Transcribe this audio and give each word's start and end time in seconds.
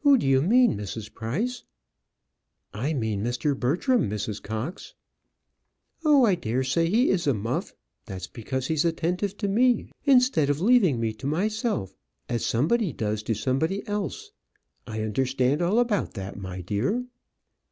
"Who 0.00 0.18
do 0.18 0.26
you 0.26 0.42
mean, 0.42 0.76
Mrs. 0.76 1.14
Price?" 1.14 1.62
"I 2.74 2.92
mean 2.94 3.22
Mr. 3.22 3.56
Bertram, 3.56 4.10
Mrs. 4.10 4.42
Cox." 4.42 4.94
"Oh, 6.04 6.24
I 6.26 6.34
dare 6.34 6.64
say 6.64 6.90
he 6.90 7.10
is 7.10 7.28
a 7.28 7.32
muff; 7.32 7.72
that's 8.06 8.26
because 8.26 8.66
he's 8.66 8.84
attentive 8.84 9.36
to 9.36 9.46
me 9.46 9.92
instead 10.04 10.50
of 10.50 10.60
leaving 10.60 10.98
me 10.98 11.12
to 11.12 11.28
myself, 11.28 11.94
as 12.28 12.44
somebody 12.44 12.92
does 12.92 13.22
to 13.22 13.34
somebody 13.34 13.86
else. 13.86 14.32
I 14.84 15.02
understand 15.02 15.62
all 15.62 15.78
about 15.78 16.14
that, 16.14 16.36
my 16.36 16.60
dear." 16.60 17.06